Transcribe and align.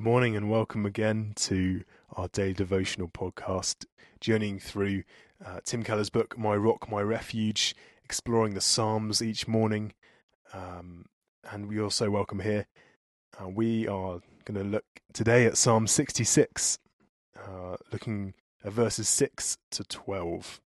Good 0.00 0.06
morning 0.06 0.34
and 0.34 0.48
welcome 0.48 0.86
again 0.86 1.34
to 1.40 1.84
our 2.16 2.28
daily 2.28 2.54
devotional 2.54 3.06
podcast, 3.06 3.84
journeying 4.18 4.58
through 4.58 5.02
uh, 5.44 5.60
Tim 5.62 5.82
Keller's 5.82 6.08
book, 6.08 6.38
My 6.38 6.56
Rock, 6.56 6.90
My 6.90 7.02
Refuge, 7.02 7.76
exploring 8.02 8.54
the 8.54 8.62
Psalms 8.62 9.20
each 9.20 9.46
morning. 9.46 9.92
Um, 10.54 11.04
and 11.50 11.68
we 11.68 11.78
also 11.78 12.08
welcome 12.08 12.40
here, 12.40 12.66
uh, 13.38 13.48
we 13.50 13.86
are 13.88 14.20
going 14.46 14.58
to 14.58 14.64
look 14.64 14.86
today 15.12 15.44
at 15.44 15.58
Psalm 15.58 15.86
66, 15.86 16.78
uh, 17.38 17.76
looking 17.92 18.32
at 18.64 18.72
verses 18.72 19.06
6 19.06 19.58
to 19.72 19.84
12. 19.84 20.62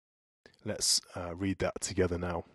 Let's 0.64 1.00
uh, 1.14 1.36
read 1.36 1.60
that 1.60 1.80
together 1.80 2.18
now. 2.18 2.46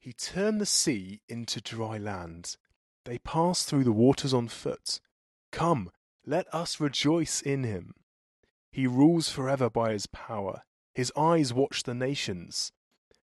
He 0.00 0.14
turned 0.14 0.62
the 0.62 0.66
sea 0.66 1.20
into 1.28 1.60
dry 1.60 1.98
land 1.98 2.56
they 3.04 3.18
pass 3.18 3.64
through 3.64 3.84
the 3.84 3.92
waters 3.92 4.34
on 4.34 4.48
foot. 4.48 5.00
Come, 5.52 5.90
let 6.26 6.52
us 6.54 6.80
rejoice 6.80 7.40
in 7.42 7.64
him. 7.64 7.94
He 8.72 8.86
rules 8.86 9.28
forever 9.28 9.70
by 9.70 9.92
his 9.92 10.06
power. 10.06 10.62
His 10.94 11.12
eyes 11.16 11.52
watch 11.52 11.82
the 11.82 11.94
nations. 11.94 12.72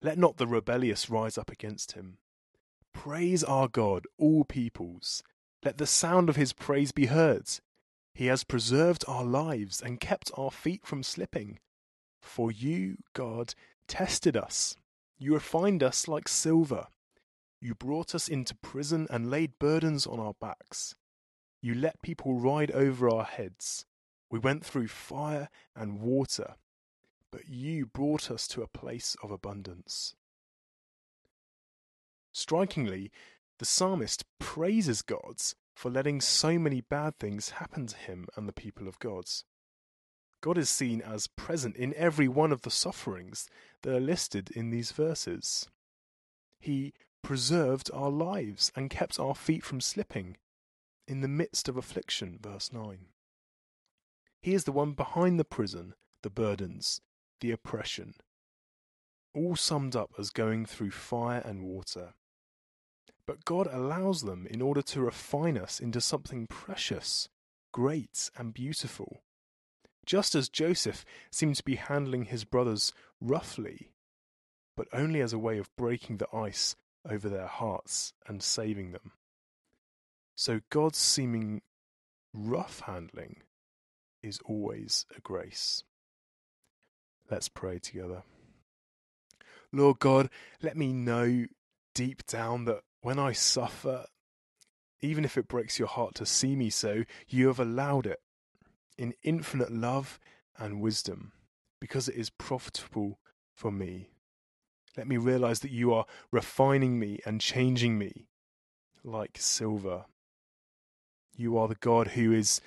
Let 0.02 0.19
not 0.19 0.37
the 0.37 0.46
rebellious 0.46 1.09
rise 1.10 1.38
up 1.38 1.51
against 1.51 1.93
him. 1.93 2.19
Praise 2.93 3.45
our 3.45 3.69
God, 3.69 4.06
all 4.19 4.45
peoples. 4.45 5.23
Let 5.65 5.79
the 5.79 5.87
sound 5.87 6.29
of 6.29 6.37
his 6.37 6.52
praise 6.52 6.91
be 6.91 7.07
heard. 7.07 7.48
He 8.15 8.27
has 8.27 8.45
preserved 8.45 9.05
our 9.07 9.24
lives 9.24 9.80
and 9.80 10.01
kept 10.01 10.30
our 10.37 10.51
feet 10.51 10.84
from 10.84 11.02
slipping. 11.02 11.59
For 12.21 12.51
you, 12.51 12.98
God, 13.15 13.55
tested 13.87 14.37
us. 14.37 14.77
You 15.18 15.34
refined 15.34 15.82
us 15.82 16.09
like 16.09 16.29
silver. 16.29 16.87
You 17.60 17.74
brought 17.74 18.14
us 18.14 18.28
into 18.28 18.55
prison 18.55 19.06
and 19.10 19.30
laid 19.30 19.59
burdens 19.59 20.06
on 20.06 20.18
our 20.18 20.34
backs. 20.41 20.95
You 21.60 21.74
let 21.74 22.02
people 22.02 22.35
ride 22.35 22.71
over 22.71 23.10
our 23.10 23.24
heads. 23.24 23.85
We 24.30 24.38
went 24.38 24.65
through 24.65 24.88
fire 24.88 25.51
and 25.76 26.01
water, 26.01 26.54
but 27.30 27.48
you 27.48 27.85
brought 27.87 28.30
us 28.30 28.48
to 28.48 28.62
a 28.62 28.68
place 28.68 29.16
of 29.23 29.30
abundance. 29.30 30.15
Strikingly, 32.32 33.10
the 33.59 33.66
psalmist 33.66 34.24
praises 34.38 35.02
God 35.02 35.37
for 35.74 35.90
letting 35.90 36.20
so 36.20 36.59
many 36.59 36.80
bad 36.80 37.18
things 37.18 37.51
happen 37.51 37.87
to 37.88 37.96
him 37.96 38.26
and 38.37 38.48
the 38.48 38.52
people 38.52 38.88
of 38.88 38.98
God. 38.98 39.24
God 40.40 40.57
is 40.57 40.70
seen 40.70 41.02
as 41.02 41.26
present 41.26 41.76
in 41.76 41.92
every 41.95 42.29
one 42.29 42.52
of 42.52 42.63
the 42.63 42.70
sufferings 42.70 43.48
that 43.82 43.95
are 43.95 44.01
listed 44.01 44.51
in 44.51 44.70
these 44.70 44.92
verses. 44.92 45.68
He 46.59 46.95
preserved 47.23 47.90
our 47.93 48.10
lives 48.10 48.73
and 48.74 48.90
kept 48.90 49.21
our 49.21 49.35
feet 49.35 49.65
from 49.65 49.80
slipping 49.80 50.37
in 51.07 51.21
the 51.21 51.29
midst 51.29 51.68
of 51.68 51.76
affliction. 51.76 52.38
Verse 52.40 52.73
9. 52.73 53.07
He 54.43 54.54
is 54.54 54.65
the 54.65 54.73
one 54.73 54.93
behind 54.93 55.38
the 55.38 55.45
prison, 55.45 55.95
the 56.23 56.30
burdens, 56.30 57.01
the 57.41 57.51
oppression, 57.51 58.15
all 59.35 59.57
summed 59.57 59.95
up 59.95 60.13
as 60.18 60.30
going 60.30 60.66
through 60.66 60.91
fire 60.91 61.43
and 61.45 61.63
water. 61.63 62.15
But 63.26 63.45
God 63.45 63.68
allows 63.71 64.22
them 64.22 64.47
in 64.47 64.60
order 64.62 64.82
to 64.82 65.03
refine 65.03 65.56
us 65.56 65.78
into 65.78 66.00
something 66.00 66.47
precious, 66.47 67.28
great, 67.72 68.31
and 68.37 68.53
beautiful. 68.54 69.22
Just 70.06 70.34
as 70.34 70.48
Joseph 70.48 71.04
seemed 71.31 71.56
to 71.56 71.65
be 71.65 71.76
handling 71.76 72.25
his 72.25 72.44
brothers 72.44 72.93
roughly, 73.21 73.93
but 74.76 74.88
only 74.93 75.21
as 75.21 75.32
a 75.32 75.38
way 75.38 75.59
of 75.59 75.75
breaking 75.76 76.16
the 76.16 76.34
ice 76.34 76.75
over 77.09 77.28
their 77.28 77.47
hearts 77.47 78.12
and 78.26 78.43
saving 78.43 78.93
them. 78.93 79.12
So 80.34 80.60
God's 80.70 80.98
seeming 80.98 81.62
rough 82.32 82.81
handling 82.81 83.42
is 84.22 84.41
always 84.44 85.06
a 85.16 85.20
grace. 85.20 85.84
Let's 87.30 87.48
pray 87.48 87.78
together. 87.78 88.22
Lord 89.72 89.98
God, 89.98 90.30
let 90.62 90.76
me 90.76 90.92
know 90.92 91.47
deep 91.94 92.26
down 92.26 92.64
that 92.64 92.80
when 93.02 93.19
I 93.19 93.32
suffer, 93.32 94.06
even 95.00 95.25
if 95.25 95.36
it 95.36 95.48
breaks 95.48 95.78
your 95.78 95.88
heart 95.88 96.14
to 96.16 96.26
see 96.26 96.56
me 96.56 96.70
so, 96.70 97.04
you 97.28 97.46
have 97.46 97.60
allowed 97.60 98.06
it 98.06 98.20
in 98.98 99.14
infinite 99.22 99.72
love 99.72 100.19
and 100.58 100.80
wisdom 100.80 101.32
because 101.80 102.08
it 102.08 102.16
is 102.16 102.30
profitable 102.30 103.19
for 103.54 103.70
me. 103.70 104.10
Let 104.96 105.06
me 105.06 105.16
realize 105.16 105.60
that 105.60 105.70
you 105.70 105.92
are 105.94 106.06
refining 106.30 106.98
me 106.98 107.20
and 107.24 107.40
changing 107.40 107.98
me 107.98 108.26
like 109.04 109.38
silver. 109.38 110.06
You 111.36 111.56
are 111.56 111.68
the 111.68 111.76
God 111.76 112.08
who 112.08 112.32
is 112.32 112.60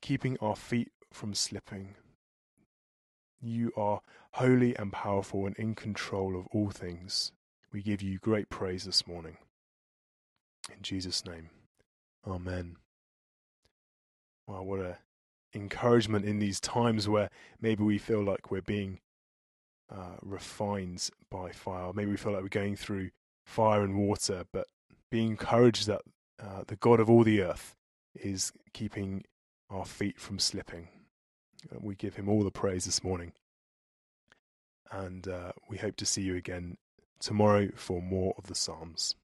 keeping 0.00 0.36
our 0.40 0.56
feet 0.56 0.92
from 1.12 1.34
slipping. 1.34 1.94
You 3.40 3.72
are 3.76 4.00
holy 4.32 4.76
and 4.76 4.92
powerful 4.92 5.46
and 5.46 5.56
in 5.56 5.74
control 5.74 6.38
of 6.38 6.46
all 6.52 6.70
things. 6.70 7.32
We 7.72 7.82
give 7.82 8.02
you 8.02 8.18
great 8.18 8.48
praise 8.48 8.84
this 8.84 9.06
morning. 9.06 9.38
In 10.74 10.82
Jesus' 10.82 11.24
name, 11.24 11.50
Amen. 12.26 12.76
Wow, 14.46 14.62
what 14.62 14.80
a 14.80 14.98
encouragement 15.54 16.24
in 16.24 16.38
these 16.38 16.60
times 16.60 17.08
where 17.08 17.30
maybe 17.60 17.82
we 17.82 17.98
feel 17.98 18.22
like 18.22 18.50
we're 18.50 18.60
being 18.60 19.00
uh, 19.90 20.16
by 21.30 21.50
fire. 21.50 21.92
Maybe 21.92 22.10
we 22.10 22.16
feel 22.16 22.32
like 22.32 22.42
we're 22.42 22.48
going 22.48 22.76
through 22.76 23.10
fire 23.46 23.82
and 23.82 23.96
water, 23.96 24.44
but 24.52 24.66
be 25.10 25.24
encouraged 25.24 25.86
that 25.86 26.02
uh, 26.40 26.64
the 26.66 26.76
God 26.76 27.00
of 27.00 27.08
all 27.08 27.24
the 27.24 27.42
earth 27.42 27.74
is 28.14 28.52
keeping 28.72 29.24
our 29.70 29.84
feet 29.84 30.18
from 30.18 30.38
slipping. 30.38 30.88
Uh, 31.70 31.78
we 31.80 31.94
give 31.94 32.16
him 32.16 32.28
all 32.28 32.42
the 32.42 32.50
praise 32.50 32.84
this 32.84 33.02
morning. 33.02 33.32
And 34.90 35.28
uh, 35.28 35.52
we 35.68 35.76
hope 35.76 35.96
to 35.96 36.06
see 36.06 36.22
you 36.22 36.34
again 36.36 36.76
tomorrow 37.20 37.68
for 37.74 38.00
more 38.00 38.34
of 38.38 38.46
the 38.46 38.54
Psalms. 38.54 39.16